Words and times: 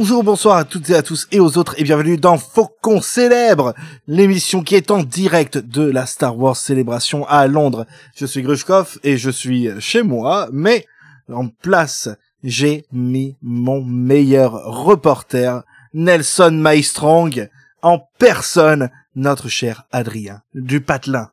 Bonjour, 0.00 0.24
bonsoir 0.24 0.56
à 0.56 0.64
toutes 0.64 0.88
et 0.88 0.94
à 0.94 1.02
tous 1.02 1.28
et 1.30 1.40
aux 1.40 1.58
autres 1.58 1.74
et 1.78 1.84
bienvenue 1.84 2.16
dans 2.16 2.38
Faucon 2.38 3.02
Célèbre, 3.02 3.74
l'émission 4.06 4.62
qui 4.62 4.74
est 4.74 4.90
en 4.90 5.02
direct 5.02 5.58
de 5.58 5.82
la 5.82 6.06
Star 6.06 6.38
Wars 6.38 6.56
Célébration 6.56 7.26
à 7.28 7.46
Londres. 7.46 7.84
Je 8.16 8.24
suis 8.24 8.40
Grushkov 8.40 8.98
et 9.04 9.18
je 9.18 9.28
suis 9.28 9.68
chez 9.78 10.02
moi, 10.02 10.48
mais 10.54 10.86
en 11.30 11.48
place, 11.48 12.08
j'ai 12.42 12.86
mis 12.92 13.36
mon 13.42 13.84
meilleur 13.84 14.52
reporter, 14.64 15.64
Nelson 15.92 16.52
Maestrong, 16.52 17.50
en 17.82 17.98
personne, 18.18 18.88
notre 19.14 19.48
cher 19.48 19.84
Adrien 19.92 20.40
du 20.54 20.80
Patelin. 20.80 21.28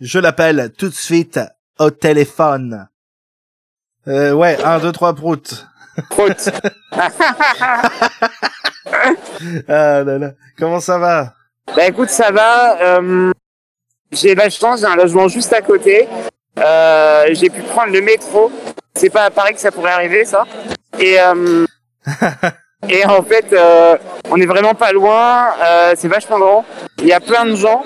Je 0.00 0.18
l'appelle 0.18 0.72
tout 0.74 0.88
de 0.88 0.94
suite 0.94 1.38
au 1.78 1.90
téléphone. 1.90 2.88
Euh, 4.08 4.32
ouais, 4.32 4.56
1, 4.64 4.78
2, 4.78 4.90
3, 4.90 5.14
prout. 5.14 5.66
Prout. 6.08 6.50
ah 9.68 10.02
là 10.02 10.18
là. 10.18 10.32
Comment 10.58 10.80
ça 10.80 10.98
va? 10.98 11.34
Bah 11.76 11.86
écoute, 11.86 12.10
ça 12.10 12.30
va. 12.30 12.80
Euh, 12.80 13.32
j'ai 14.12 14.34
la 14.34 14.50
chance, 14.50 14.80
j'ai 14.80 14.86
un 14.86 14.96
logement 14.96 15.28
juste 15.28 15.52
à 15.52 15.60
côté. 15.60 16.08
Euh, 16.58 17.26
j'ai 17.30 17.48
pu 17.48 17.62
prendre 17.62 17.92
le 17.92 18.00
métro. 18.00 18.50
C'est 18.94 19.10
pas 19.10 19.24
à 19.24 19.30
Paris 19.30 19.54
que 19.54 19.60
ça 19.60 19.70
pourrait 19.70 19.92
arriver, 19.92 20.24
ça. 20.24 20.44
Et, 20.98 21.20
euh, 21.20 21.64
et 22.88 23.06
en 23.06 23.22
fait, 23.22 23.54
on 24.30 24.40
est 24.40 24.46
vraiment 24.46 24.74
pas 24.74 24.92
loin. 24.92 25.50
C'est 25.96 26.08
vachement 26.08 26.38
grand. 26.38 26.64
Il 26.98 27.06
y 27.06 27.12
a 27.12 27.20
plein 27.20 27.44
de 27.44 27.54
gens. 27.54 27.84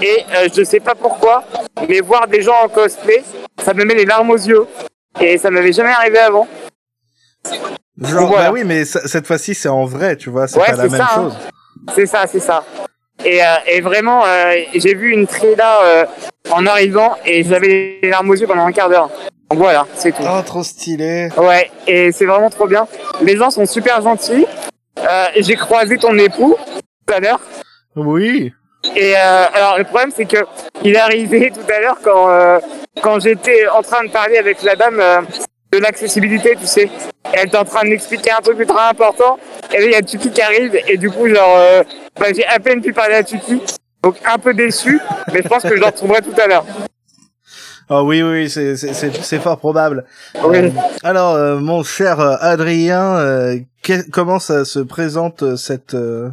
Et 0.00 0.24
je 0.54 0.62
sais 0.64 0.80
pas 0.80 0.94
pourquoi, 0.94 1.44
mais 1.88 2.00
voir 2.00 2.28
des 2.28 2.42
gens 2.42 2.54
en 2.62 2.68
cosplay, 2.68 3.24
ça 3.62 3.74
me 3.74 3.84
met 3.84 3.94
les 3.94 4.04
larmes 4.04 4.30
aux 4.30 4.36
yeux. 4.36 4.66
Et 5.20 5.38
ça 5.38 5.50
m'avait 5.50 5.72
jamais 5.72 5.90
arrivé 5.90 6.18
avant. 6.18 6.46
Genre, 8.00 8.26
Voilà. 8.28 8.44
bah 8.46 8.52
oui, 8.52 8.62
mais 8.64 8.84
cette 8.84 9.26
fois-ci, 9.26 9.54
c'est 9.54 9.68
en 9.68 9.84
vrai, 9.84 10.16
tu 10.16 10.30
vois, 10.30 10.46
c'est 10.46 10.58
Ouais, 10.58 10.66
pas 10.66 10.72
la 10.76 10.82
même 10.84 10.90
ça, 10.92 11.04
hein. 11.04 11.14
chose. 11.16 11.34
C'est 11.94 12.06
ça, 12.06 12.26
c'est 12.30 12.40
ça. 12.40 12.64
Et, 13.24 13.42
euh, 13.42 13.46
et 13.66 13.80
vraiment, 13.80 14.24
euh, 14.24 14.54
j'ai 14.74 14.94
vu 14.94 15.12
une 15.12 15.26
Trilla 15.26 15.80
euh, 15.82 16.06
en 16.52 16.64
arrivant 16.66 17.16
et 17.26 17.42
j'avais 17.42 17.98
les 18.02 18.10
larmes 18.10 18.30
aux 18.30 18.34
yeux 18.34 18.46
pendant 18.46 18.64
un 18.66 18.72
quart 18.72 18.88
d'heure. 18.88 19.10
Donc 19.50 19.58
voilà, 19.58 19.86
c'est 19.94 20.12
tout. 20.12 20.22
Oh, 20.22 20.40
trop 20.46 20.62
stylé. 20.62 21.28
Ouais, 21.36 21.70
et 21.88 22.12
c'est 22.12 22.26
vraiment 22.26 22.50
trop 22.50 22.68
bien. 22.68 22.86
Les 23.22 23.36
gens 23.36 23.50
sont 23.50 23.66
super 23.66 24.00
gentils. 24.02 24.46
J'ai 25.36 25.56
croisé 25.56 25.96
ton 25.98 26.16
époux 26.18 26.56
tout 27.06 27.14
à 27.14 27.18
l'heure. 27.18 27.40
Oui. 27.96 28.52
Et 28.94 29.14
euh, 29.16 29.46
alors 29.54 29.78
le 29.78 29.84
problème 29.84 30.10
c'est 30.14 30.24
que 30.26 30.36
il 30.84 30.94
est 30.94 30.98
arrivé 31.00 31.50
tout 31.54 31.72
à 31.72 31.80
l'heure 31.80 31.98
quand 32.04 32.60
quand 33.02 33.18
j'étais 33.20 33.66
en 33.68 33.82
train 33.82 34.04
de 34.04 34.10
parler 34.10 34.38
avec 34.38 34.62
la 34.62 34.76
dame 34.76 35.02
de 35.72 35.78
l'accessibilité, 35.78 36.56
tu 36.60 36.66
sais. 36.66 36.84
Et 36.84 36.90
elle 37.34 37.48
était 37.48 37.58
en 37.58 37.64
train 37.64 37.82
de 37.84 37.88
m'expliquer 37.90 38.30
un 38.32 38.40
truc 38.40 38.58
ultra 38.58 38.88
important. 38.90 39.38
Et 39.72 39.78
là 39.78 39.84
il 39.86 39.92
y 39.92 39.94
a 39.94 40.02
Tuki 40.02 40.30
qui 40.30 40.40
arrive 40.40 40.78
et 40.86 40.96
du 40.96 41.10
coup 41.10 41.28
genre 41.28 41.56
euh, 41.58 41.82
bah, 42.18 42.26
j'ai 42.34 42.46
à 42.46 42.58
peine 42.58 42.80
pu 42.80 42.92
parler 42.92 43.16
à 43.16 43.22
Tuki. 43.22 43.60
Donc 44.02 44.16
un 44.24 44.38
peu 44.38 44.54
déçu, 44.54 45.00
mais 45.32 45.42
je 45.42 45.48
pense 45.48 45.62
que 45.62 45.70
je 45.74 45.80
le 45.80 45.86
retrouverai 45.86 46.22
tout 46.22 46.40
à 46.40 46.46
l'heure. 46.46 46.64
Oh 47.90 48.02
oui, 48.04 48.22
oui, 48.22 48.50
c'est 48.50 49.38
fort 49.40 49.58
probable. 49.58 50.04
Oui. 50.44 50.58
Euh, 50.58 50.70
alors, 51.02 51.34
euh, 51.34 51.56
mon 51.58 51.82
cher 51.82 52.20
euh, 52.20 52.36
Adrien, 52.40 53.16
euh, 53.16 53.58
que- 53.82 54.08
comment 54.10 54.38
ça 54.38 54.64
se 54.66 54.78
présente 54.78 55.56
cette 55.56 55.94
euh, 55.94 56.28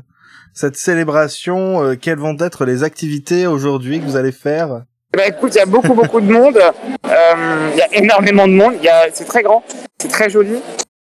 cette 0.54 0.76
célébration 0.78 1.96
Quelles 2.02 2.20
vont 2.20 2.38
être 2.40 2.66
les 2.66 2.84
activités 2.84 3.48
aujourd'hui 3.48 4.00
que 4.00 4.06
vous 4.06 4.16
allez 4.18 4.32
faire? 4.34 4.84
Bah 5.16 5.28
écoute, 5.28 5.54
il 5.56 5.58
y 5.58 5.62
a 5.62 5.66
beaucoup 5.66 5.94
beaucoup 5.94 6.20
de 6.22 6.32
monde. 6.32 6.58
Euh, 6.58 7.70
Il 7.74 7.78
y 7.78 7.82
a 7.82 7.88
énormément 7.94 8.48
de 8.48 8.54
monde. 8.54 8.76
C'est 9.14 9.26
très 9.28 9.44
grand, 9.44 9.64
c'est 10.00 10.10
très 10.12 10.30
joli. 10.30 10.62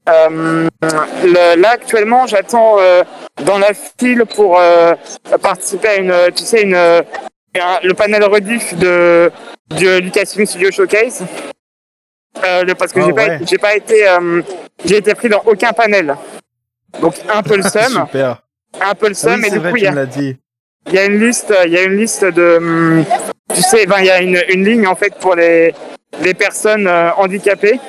Euh, 0.10 0.68
le- 1.24 1.62
là 1.62 1.70
actuellement, 1.72 2.26
j'attends 2.28 2.78
euh, 2.80 3.04
dans 3.46 3.60
la 3.60 3.72
file 4.00 4.24
pour 4.36 4.60
participer 5.42 5.88
à 5.88 5.96
une, 5.98 6.16
tu 6.36 6.44
sais, 6.44 6.64
une, 6.64 6.76
un- 6.76 7.80
le 7.84 7.94
panel 7.94 8.24
rediff 8.24 8.74
de 8.76 9.32
du 9.70 10.02
Lucasfilm 10.02 10.46
Studio 10.46 10.72
Showcase. 10.72 11.24
Parce 12.78 12.92
que 12.94 13.00
Ah 13.00 13.06
j'ai 13.06 13.14
pas, 13.14 13.38
j'ai 13.46 13.58
pas 13.58 13.76
été, 13.76 14.06
j'ai 14.86 14.98
été 14.98 15.14
pris 15.16 15.30
dans 15.30 15.42
aucun 15.46 15.72
panel. 15.74 16.16
Donc 17.00 17.14
un 17.34 17.44
peu 17.44 17.56
le 17.56 17.64
seum, 17.76 18.06
Super. 18.06 18.42
un 18.82 18.96
peu 18.96 19.08
le 19.08 19.12
Ah 19.14 19.16
seum, 19.16 19.40
oui, 19.42 19.48
et 19.48 19.52
du 19.52 19.60
vrai, 19.60 19.72
coup 19.72 19.78
il 19.78 19.88
a, 19.88 20.06
il 20.88 20.94
y 20.94 20.98
a 20.98 21.06
une 21.06 21.20
liste, 21.20 21.54
il 21.66 21.72
y 21.72 21.78
a 21.78 21.84
une 21.84 21.96
liste 21.96 22.26
de, 22.26 22.58
hum, 22.58 23.06
tu 23.56 23.62
sais, 23.62 23.86
ben 23.86 23.98
il 24.00 24.06
y 24.06 24.10
a 24.10 24.22
une, 24.22 24.42
une 24.50 24.66
ligne 24.66 24.88
en 24.88 24.96
fait 24.96 25.14
pour 25.16 25.36
les 25.36 25.74
les 26.22 26.34
personnes 26.34 26.88
euh, 26.88 27.12
handicapées 27.18 27.80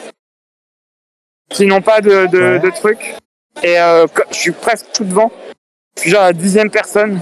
qui 1.50 1.66
n'ont 1.66 1.82
pas 1.82 2.00
de 2.00 2.26
de, 2.26 2.38
Ouais. 2.38 2.58
de 2.60 2.70
trucs. 2.70 3.14
Et 3.62 3.78
euh, 3.78 4.06
je 4.30 4.36
suis 4.36 4.52
presque 4.52 4.86
tout 4.94 5.04
devant. 5.04 5.30
Je 5.96 6.02
suis 6.02 6.10
genre 6.10 6.22
la 6.22 6.32
dixième 6.32 6.70
personne 6.70 7.20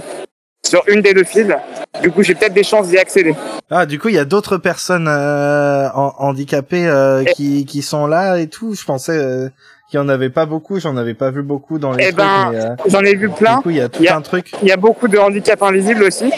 sur 0.65 0.83
une 0.87 1.01
des 1.01 1.13
deux 1.13 1.25
files. 1.25 1.57
Du 2.01 2.09
coup, 2.11 2.23
j'ai 2.23 2.35
peut-être 2.35 2.53
des 2.53 2.63
chances 2.63 2.87
d'y 2.87 2.97
accéder. 2.97 3.35
Ah, 3.69 3.85
du 3.85 3.99
coup, 3.99 4.07
il 4.07 4.15
y 4.15 4.19
a 4.19 4.25
d'autres 4.25 4.57
personnes 4.57 5.07
euh, 5.09 5.89
handicapées 5.93 6.87
euh, 6.87 7.23
qui 7.25 7.65
qui 7.65 7.81
sont 7.81 8.07
là 8.07 8.37
et 8.39 8.47
tout. 8.47 8.73
Je 8.75 8.85
pensais 8.85 9.17
euh, 9.17 9.49
qu'il 9.89 9.99
y 9.99 10.01
en 10.03 10.07
avait 10.07 10.29
pas 10.29 10.45
beaucoup. 10.45 10.79
J'en 10.79 10.95
avais 10.95 11.13
pas 11.15 11.31
vu 11.31 11.43
beaucoup 11.43 11.79
dans 11.79 11.91
les 11.91 12.05
Eh 12.07 12.11
ben, 12.13 12.51
euh, 12.53 12.75
J'en 12.87 13.01
ai 13.01 13.15
vu 13.15 13.29
plein. 13.29 13.57
du 13.57 13.63
coup, 13.63 13.69
il 13.71 13.77
y 13.77 13.81
a 13.81 13.89
tout 13.89 14.01
il 14.01 14.05
y 14.05 14.09
a- 14.09 14.15
un 14.15 14.21
truc. 14.21 14.51
Il 14.61 14.67
y 14.69 14.71
a 14.71 14.77
beaucoup 14.77 15.09
de 15.09 15.17
handicaps 15.17 15.61
invisibles 15.61 16.03
aussi. 16.03 16.31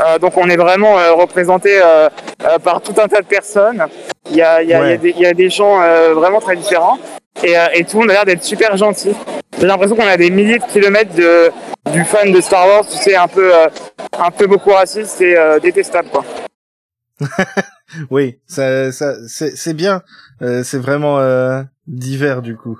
Euh, 0.00 0.18
donc 0.18 0.36
on 0.36 0.48
est 0.48 0.56
vraiment 0.56 0.98
euh, 0.98 1.12
représenté 1.12 1.80
euh, 1.82 2.08
euh, 2.44 2.58
par 2.58 2.80
tout 2.82 2.94
un 3.00 3.08
tas 3.08 3.20
de 3.20 3.26
personnes. 3.26 3.84
Il 4.30 4.36
y 4.36 4.42
a, 4.42 4.62
y 4.62 4.72
a, 4.74 4.78
y 4.90 4.92
a 4.92 4.96
des- 4.98 5.10
y 5.12 5.26
a 5.26 5.32
des 5.34 5.50
gens 5.50 5.80
euh, 5.80 6.14
vraiment 6.14 6.40
très 6.40 6.56
différents. 6.56 6.98
Et, 7.42 7.56
euh, 7.56 7.66
et 7.74 7.84
tout 7.84 7.96
le 7.96 8.00
monde 8.02 8.10
a 8.10 8.14
l'air 8.14 8.24
d'être 8.24 8.42
super 8.44 8.76
gentil. 8.76 9.14
J'ai 9.58 9.66
l'impression 9.66 9.96
qu'on 9.96 10.06
a 10.06 10.16
des 10.16 10.30
milliers 10.30 10.58
de 10.58 10.64
kilomètres 10.64 11.14
de, 11.14 11.50
du 11.92 12.04
fan 12.04 12.30
de 12.32 12.40
Star 12.40 12.66
Wars, 12.66 12.86
tu 12.86 12.96
sais, 12.96 13.16
un 13.16 13.28
peu, 13.28 13.54
euh, 13.54 13.68
un 14.18 14.30
peu 14.30 14.46
beaucoup 14.46 14.70
raciste 14.70 15.20
et 15.20 15.36
euh, 15.36 15.58
détestable, 15.58 16.08
quoi. 16.10 16.24
Oui, 18.10 18.38
ça, 18.46 18.92
ça, 18.92 19.14
c'est, 19.28 19.56
c'est 19.56 19.72
bien. 19.74 20.02
Euh, 20.42 20.62
c'est 20.62 20.78
vraiment 20.78 21.18
euh, 21.20 21.62
divers 21.86 22.42
du 22.42 22.54
coup. 22.54 22.78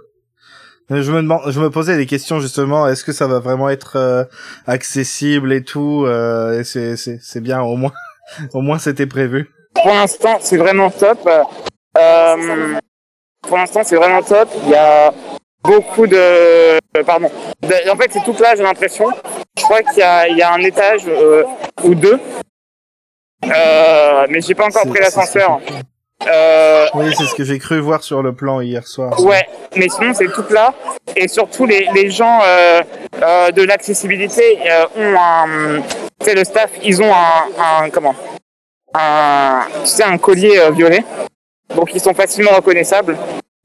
Je 0.90 1.12
me 1.12 1.20
demande, 1.22 1.42
je 1.48 1.60
me 1.60 1.70
posais 1.70 1.96
des 1.96 2.06
questions 2.06 2.40
justement. 2.40 2.88
Est-ce 2.88 3.04
que 3.04 3.12
ça 3.12 3.26
va 3.26 3.40
vraiment 3.40 3.68
être 3.68 3.96
euh, 3.96 4.24
accessible 4.66 5.52
et 5.52 5.62
tout 5.62 6.04
euh, 6.06 6.62
c'est, 6.64 6.96
c'est, 6.96 7.18
c'est 7.22 7.40
bien 7.40 7.60
au 7.60 7.76
moins. 7.76 7.92
au 8.54 8.62
moins 8.62 8.78
c'était 8.78 9.06
prévu? 9.06 9.50
Pour 9.74 9.88
l'instant, 9.92 10.38
c'est 10.40 10.56
vraiment 10.56 10.90
top. 10.90 11.28
Euh, 11.98 12.78
pour 13.42 13.56
l'instant, 13.58 13.82
c'est 13.84 13.96
vraiment 13.96 14.22
top. 14.22 14.48
Il 14.64 14.70
y 14.70 14.74
a 14.74 15.12
beaucoup 15.62 16.06
de... 16.06 16.78
Pardon. 17.04 17.30
De- 17.62 17.90
en 17.90 17.96
fait, 17.96 18.10
c'est 18.10 18.24
tout 18.24 18.32
plat, 18.32 18.56
j'ai 18.56 18.62
l'impression. 18.62 19.06
Je 19.56 19.62
crois 19.62 19.82
qu'il 19.82 19.98
y 19.98 20.02
a, 20.02 20.26
il 20.28 20.36
y 20.36 20.42
a 20.42 20.52
un 20.52 20.60
étage 20.60 21.02
euh, 21.06 21.44
ou 21.84 21.94
deux. 21.94 22.18
Euh, 23.44 24.26
mais 24.30 24.40
j'ai 24.40 24.54
pas 24.54 24.66
encore 24.66 24.86
pris 24.88 25.00
l'ascenseur. 25.00 25.60
Euh, 26.26 26.86
Oui, 26.94 27.14
c'est 27.16 27.24
ce 27.26 27.34
que 27.34 27.44
j'ai 27.44 27.58
cru 27.58 27.78
voir 27.80 28.02
sur 28.02 28.22
le 28.22 28.32
plan 28.32 28.60
hier 28.60 28.86
soir. 28.86 29.18
ouais, 29.22 29.48
mais 29.76 29.88
sinon, 29.88 30.12
c'est 30.14 30.26
tout 30.32 30.42
plat. 30.42 30.74
Et 31.16 31.28
surtout, 31.28 31.64
les, 31.64 31.88
les 31.94 32.10
gens 32.10 32.40
euh, 32.44 32.82
euh, 33.22 33.50
de 33.52 33.62
l'accessibilité 33.62 34.58
ont 34.96 35.16
un... 35.18 35.80
Tu 36.20 36.26
sais, 36.26 36.34
le 36.34 36.44
staff, 36.44 36.70
ils 36.82 37.00
ont 37.02 37.12
un... 37.14 37.84
un 37.84 37.90
comment? 37.90 38.14
Un, 38.94 39.60
tu 39.82 39.86
sais, 39.86 40.02
un 40.02 40.18
collier 40.18 40.60
violet. 40.72 41.04
Donc, 41.74 41.94
ils 41.94 42.00
sont 42.00 42.14
facilement 42.14 42.50
reconnaissables. 42.52 43.16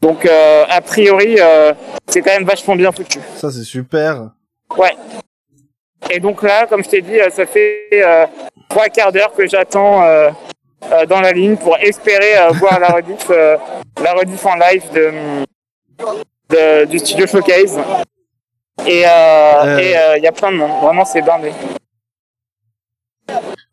Donc, 0.02 0.25
a 0.25 0.81
priori, 0.81 1.38
c'est 2.08 2.22
quand 2.22 2.31
même 2.31 2.46
vachement 2.46 2.75
bien 2.75 2.92
foutu. 2.92 3.19
Ça 3.38 3.50
c'est 3.52 3.63
super. 3.63 4.31
Ouais. 4.78 4.96
Et 6.09 6.19
donc 6.19 6.44
là, 6.44 6.68
comme 6.68 6.84
je 6.84 6.90
t'ai 6.90 7.01
dit, 7.01 7.18
ça 7.31 7.45
fait 7.45 8.04
trois 8.69 8.89
quarts 8.89 9.12
d'heure 9.13 9.33
que 9.33 9.48
j'attends 9.48 10.04
dans 11.07 11.21
la 11.21 11.31
ligne 11.31 11.56
pour 11.57 11.77
espérer 11.77 12.38
euh, 12.38 12.50
voir 12.51 12.80
la 12.80 12.89
rediff, 12.89 13.30
euh, 13.30 13.57
la 14.01 14.13
rediff 14.13 14.45
en 14.45 14.56
live 14.56 14.83
de, 14.94 15.12
de- 16.50 16.85
du 16.85 17.00
studio 17.00 17.25
Showcase. 17.27 17.80
Et 18.85 19.03
euh, 19.06 19.09
Euh. 19.09 19.80
euh, 19.80 20.18
il 20.18 20.24
y 20.24 20.27
a 20.27 20.31
plein 20.31 20.51
de 20.51 20.57
monde. 20.57 20.81
Vraiment, 20.81 21.06
c'est 21.06 21.21
blindé. 21.21 21.51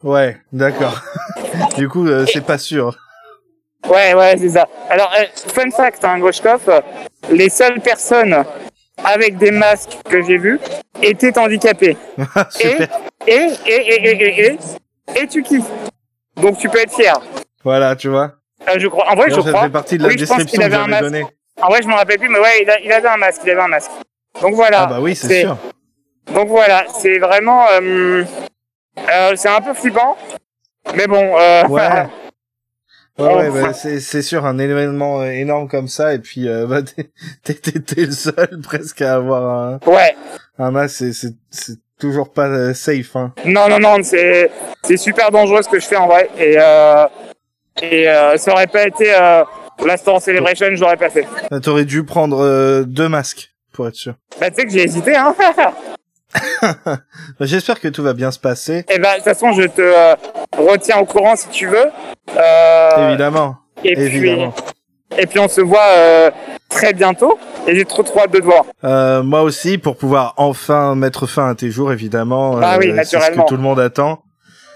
Ouais, 0.03 0.37
d'accord. 0.53 1.01
du 1.77 1.89
coup, 1.89 2.07
euh, 2.07 2.25
c'est 2.33 2.45
pas 2.45 2.59
sûr. 2.59 2.97
Ouais, 3.89 4.15
ouais, 4.15 4.37
c'est 4.39 4.51
ça. 4.51 4.69
Alors, 4.89 5.11
euh, 5.19 5.25
fun 5.35 5.71
fact, 5.71 6.05
hein, 6.05 6.19
Groshkov, 6.19 6.63
euh, 6.69 6.81
les 7.31 7.49
seules 7.49 7.81
personnes 7.81 8.45
avec 9.03 9.37
des 9.39 9.51
masques 9.51 9.97
que 10.09 10.23
j'ai 10.23 10.37
vus 10.37 10.61
étaient 11.03 11.37
handicapées. 11.39 11.97
Et, 12.61 12.77
et, 13.27 13.49
et, 13.67 13.71
et, 13.71 14.07
et, 14.07 14.41
et, 14.41 14.41
et, 15.17 15.23
et 15.23 15.27
tu 15.27 15.43
kiffes. 15.43 15.65
Donc 16.41 16.59
tu 16.59 16.69
peux 16.69 16.81
être 16.81 16.93
fier. 16.95 17.21
Voilà, 17.65 17.97
tu 17.97 18.09
vois. 18.09 18.33
Euh, 18.69 18.79
je 18.79 18.89
crois. 18.89 19.11
En 19.11 19.15
vrai, 19.17 19.31
je 19.31 19.41
ça 19.41 19.51
crois. 19.53 19.63
fait 19.65 19.71
partie 19.71 19.99
de 19.99 20.03
la 20.03 20.09
Oui, 20.09 20.17
description 20.17 20.61
que 20.63 20.71
j'avais 20.71 21.01
donnée. 21.01 21.27
En 21.61 21.69
vrai, 21.69 21.81
je 21.83 21.89
me 21.89 21.95
rappelle 21.95 22.19
plus, 22.19 22.29
mais 22.29 22.39
ouais, 22.39 22.63
il, 22.63 22.71
a- 22.71 22.81
il 22.81 22.93
avait 22.93 23.09
un 23.09 23.17
masque. 23.17 23.43
Il 23.45 23.51
avait 23.51 23.61
un 23.61 23.69
masque. 23.69 23.91
Donc 24.41 24.55
voilà. 24.55 24.83
Ah 24.83 24.87
bah 24.87 24.99
oui, 25.01 25.15
c'est 25.15 25.41
sûr. 25.43 25.57
Donc 26.35 26.49
voilà, 26.49 26.85
c'est 26.99 27.19
vraiment. 27.19 27.67
euh, 27.71 28.25
euh, 28.99 29.33
c'est 29.37 29.49
un 29.49 29.61
peu 29.61 29.75
flippant, 29.75 30.17
mais 30.95 31.07
bon. 31.07 31.37
Euh, 31.39 31.65
Ouais. 31.69 32.07
Ouais, 33.19 33.35
ouais, 33.51 33.63
bah, 33.63 33.73
c'est, 33.75 34.01
c'est 34.01 34.23
sûr, 34.23 34.47
un 34.47 34.59
événement 34.59 35.25
énorme 35.25 35.69
comme 35.69 35.89
ça, 35.89 36.15
et 36.15 36.19
puis 36.21 36.49
euh, 36.49 36.67
bah, 36.69 36.81
t'es, 36.83 38.05
le 38.05 38.13
seul 38.13 38.61
presque 38.63 39.03
à 39.03 39.15
avoir 39.15 39.45
un, 39.45 39.79
Ouais. 39.87 40.15
un 40.59 40.71
masque, 40.71 41.05
c'est 41.51 41.77
toujours 42.01 42.33
pas 42.33 42.49
euh, 42.49 42.75
safe. 42.75 43.15
Hein. 43.15 43.33
Non, 43.45 43.69
non, 43.69 43.79
non, 43.79 44.03
c'est 44.03 44.51
c'est 44.83 44.97
super 44.97 45.31
dangereux 45.31 45.63
ce 45.63 45.69
que 45.69 45.79
je 45.79 45.87
fais 45.87 45.97
en 45.97 46.09
vrai. 46.09 46.29
Et, 46.39 46.57
euh, 46.59 47.07
et 47.81 48.09
euh, 48.09 48.37
ça 48.37 48.53
aurait 48.53 48.67
pas 48.67 48.87
été 48.87 49.15
euh, 49.15 49.45
la 49.87 49.97
Star 49.97 50.21
Celebration, 50.21 50.67
je 50.73 50.81
l'aurais 50.81 50.97
pas 50.97 51.11
fait. 51.11 51.27
T'aurais 51.63 51.85
dû 51.85 52.05
prendre 52.05 52.45
euh, 52.45 52.83
deux 52.83 53.09
masques, 53.09 53.53
pour 53.73 53.87
être 53.89 53.95
sûr. 53.95 54.15
Bah, 54.41 54.51
tu 54.51 54.57
sais 54.57 54.65
que 54.67 54.73
j'ai 54.73 54.83
hésité, 54.85 55.17
hein. 55.17 55.35
J'espère 57.41 57.81
que 57.81 57.89
tout 57.89 58.03
va 58.03 58.13
bien 58.13 58.31
se 58.31 58.39
passer, 58.39 58.85
et 58.89 58.99
bah, 58.99 59.13
de 59.13 59.17
toute 59.17 59.25
façon, 59.25 59.53
je 59.53 59.63
te 59.63 59.81
euh, 59.81 60.15
retiens 60.57 60.99
au 60.99 61.05
courant 61.05 61.37
si 61.37 61.49
tu 61.49 61.67
veux. 61.67 61.91
Euh, 62.37 63.09
évidemment. 63.09 63.57
et 63.85 63.95
puis, 63.95 64.05
évidemment. 64.05 64.55
et 65.19 65.27
puis, 65.27 65.39
on 65.39 65.49
se 65.49 65.61
voit 65.61 65.89
euh, 65.91 66.31
très 66.69 66.93
bientôt. 66.93 67.39
Et 67.67 67.75
j'ai 67.77 67.85
trop 67.85 68.03
trop 68.03 68.21
hâte 68.21 68.33
de 68.33 68.39
te 68.39 68.45
voir. 68.45 68.65
Euh, 68.85 69.23
moi 69.23 69.43
aussi, 69.43 69.79
pour 69.79 69.97
pouvoir 69.97 70.35
enfin 70.37 70.95
mettre 70.95 71.27
fin 71.27 71.49
à 71.51 71.55
tes 71.55 71.71
jours, 71.71 71.93
évidemment. 71.93 72.59
Ah 72.63 72.77
oui, 72.79 72.93
c'est 72.97 73.05
ce 73.05 73.11
que 73.11 73.17
naturellement. 73.17 73.45
tout 73.45 73.57
le 73.57 73.63
monde 73.63 73.81
attend. 73.81 74.23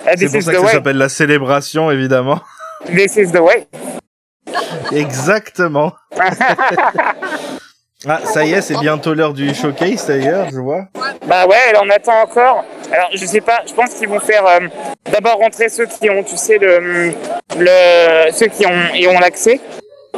Eh, 0.06 0.10
C'est 0.16 0.26
This 0.26 0.32
pour 0.32 0.42
ça 0.42 0.52
que 0.52 0.60
ça 0.66 0.72
s'appelle 0.72 0.98
la 0.98 1.08
célébration, 1.08 1.90
évidemment. 1.90 2.40
This 2.86 3.16
is 3.16 3.32
the 3.32 3.40
way. 3.40 3.66
Exactement. 4.92 5.92
ah, 8.06 8.20
ça 8.24 8.44
y 8.44 8.52
est, 8.52 8.60
c'est 8.60 8.78
bientôt 8.78 9.14
l'heure 9.14 9.32
du 9.32 9.54
showcase 9.54 10.06
d'ailleurs, 10.06 10.48
je 10.52 10.58
vois. 10.58 10.84
Bah 11.26 11.46
ouais, 11.46 11.56
elle 11.70 11.78
en 11.78 11.88
attend 11.88 12.20
encore. 12.22 12.64
Alors 12.92 13.08
je 13.14 13.24
sais 13.24 13.40
pas, 13.40 13.62
je 13.66 13.72
pense 13.72 13.94
qu'ils 13.94 14.08
vont 14.08 14.20
faire 14.20 14.46
euh, 14.46 14.68
d'abord 15.10 15.38
rentrer 15.38 15.70
ceux 15.70 15.86
qui 15.86 16.10
ont, 16.10 16.22
tu 16.22 16.36
sais, 16.36 16.58
le, 16.58 17.12
le 17.56 18.30
ceux 18.32 18.46
qui 18.46 18.66
ont, 18.66 19.10
ont 19.10 19.18
l'accès. 19.18 19.58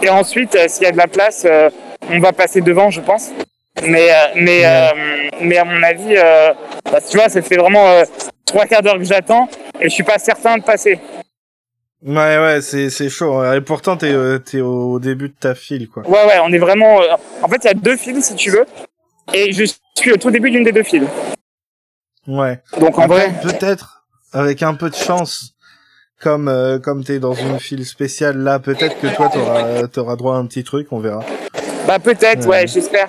Et 0.02 0.10
ensuite, 0.10 0.56
euh, 0.56 0.66
s'il 0.68 0.82
y 0.82 0.86
a 0.86 0.92
de 0.92 0.96
la 0.98 1.06
place, 1.06 1.46
euh, 1.48 1.70
on 2.10 2.18
va 2.20 2.32
passer 2.32 2.60
devant, 2.60 2.90
je 2.90 3.00
pense. 3.00 3.30
Mais 3.82 4.10
euh, 4.10 4.14
mais 4.36 4.62
euh, 4.64 5.28
mais 5.42 5.58
à 5.58 5.64
mon 5.64 5.82
avis, 5.82 6.16
euh, 6.16 6.52
bah, 6.90 6.98
tu 7.00 7.16
vois, 7.16 7.28
ça 7.28 7.42
fait 7.42 7.56
vraiment 7.56 7.86
euh, 7.88 8.04
trois 8.46 8.64
quarts 8.66 8.82
d'heure 8.82 8.96
que 8.96 9.04
j'attends 9.04 9.48
et 9.80 9.84
je 9.84 9.94
suis 9.94 10.02
pas 10.02 10.18
certain 10.18 10.56
de 10.56 10.62
passer. 10.62 10.98
Ouais, 12.02 12.38
ouais, 12.38 12.60
c'est, 12.62 12.88
c'est 12.90 13.08
chaud. 13.10 13.42
Et 13.52 13.60
pourtant, 13.60 13.96
t'es, 13.96 14.12
euh, 14.12 14.38
t'es 14.38 14.60
au 14.60 14.98
début 15.00 15.28
de 15.28 15.34
ta 15.38 15.54
file, 15.54 15.88
quoi. 15.88 16.08
Ouais 16.08 16.24
ouais, 16.24 16.38
on 16.42 16.52
est 16.52 16.58
vraiment. 16.58 17.02
euh, 17.02 17.16
en 17.42 17.48
fait, 17.48 17.56
il 17.64 17.66
y 17.66 17.70
a 17.70 17.74
deux 17.74 17.96
files 17.96 18.22
si 18.22 18.34
tu 18.34 18.50
veux, 18.50 18.64
et 19.34 19.52
je 19.52 19.64
suis 19.94 20.12
au 20.12 20.16
tout 20.16 20.30
début 20.30 20.50
d'une 20.50 20.62
des 20.64 20.72
deux 20.72 20.82
files. 20.84 21.06
Ouais. 22.28 22.60
Donc 22.80 22.98
en 22.98 23.02
Après, 23.02 23.28
vrai, 23.28 23.40
peut-être, 23.42 24.04
avec 24.32 24.62
un 24.62 24.74
peu 24.74 24.88
de 24.88 24.94
chance, 24.94 25.54
comme, 26.20 26.48
euh, 26.48 26.78
comme 26.78 27.02
t'es 27.04 27.18
dans 27.18 27.34
une 27.34 27.58
file 27.58 27.84
spéciale 27.84 28.38
là, 28.38 28.58
peut-être 28.58 28.98
que 29.00 29.08
toi, 29.08 29.28
t'auras, 29.28 29.86
t'auras 29.88 30.16
droit 30.16 30.36
à 30.36 30.38
un 30.38 30.46
petit 30.46 30.64
truc, 30.64 30.88
on 30.92 31.00
verra. 31.00 31.24
Bah 31.86 31.98
peut-être, 31.98 32.46
Ouais. 32.48 32.66
j'espère. 32.66 33.08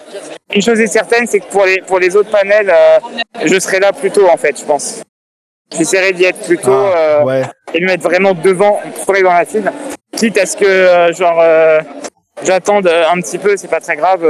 Une 0.54 0.62
chose 0.62 0.80
est 0.80 0.88
certaine, 0.88 1.26
c'est 1.28 1.40
que 1.40 1.46
pour 1.50 1.66
les 1.66 1.82
pour 1.82 2.00
les 2.00 2.16
autres 2.16 2.30
panels, 2.30 2.70
euh, 2.74 3.00
je 3.46 3.60
serai 3.60 3.80
là 3.80 3.92
plus 3.92 4.12
tôt 4.12 4.28
en 4.30 4.38
fait, 4.38 4.60
je 4.60 4.66
pense. 4.66 5.02
J'essaierai 5.76 6.14
d'y 6.14 6.24
être 6.26 6.40
plus 6.46 6.58
tôt 6.58 6.72
Ah, 6.94 6.98
euh, 6.98 7.24
ouais. 7.24 7.42
et 7.74 7.80
de 7.80 7.86
me 7.86 7.90
mettre 7.92 8.04
vraiment 8.04 8.34
devant, 8.34 8.80
premier 9.06 9.22
dans 9.24 9.34
la 9.34 9.46
file. 9.46 9.72
Quitte 10.16 10.38
à 10.38 10.46
ce 10.46 10.56
que 10.56 10.66
euh, 10.66 11.12
genre 11.14 11.42
j'attende 12.44 12.88
un 12.88 13.20
petit 13.22 13.38
peu, 13.38 13.58
c'est 13.58 13.68
pas 13.68 13.82
très 13.82 13.96
grave. 13.98 14.26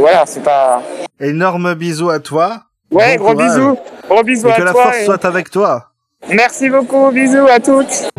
voilà, 0.00 0.24
c'est 0.26 0.42
pas. 0.42 0.82
Énorme 1.20 1.74
bisous 1.74 2.10
à 2.10 2.18
toi. 2.20 2.62
Ouais, 2.90 3.16
Bon 3.16 3.24
gros 3.24 3.32
courage. 3.34 3.48
bisous, 3.56 3.78
gros 4.08 4.22
bisous 4.22 4.48
Et 4.48 4.52
à 4.52 4.56
que 4.56 4.62
la 4.62 4.72
toi. 4.72 4.82
force 4.84 4.96
et- 5.00 5.04
soit 5.06 5.24
avec 5.24 5.50
toi. 5.50 5.86
Merci 6.28 6.68
beaucoup, 6.68 7.10
bisous 7.10 7.46
à 7.48 7.58
toutes. 7.58 8.10